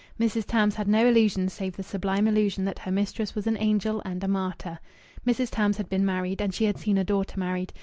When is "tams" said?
0.47-0.73, 5.51-5.77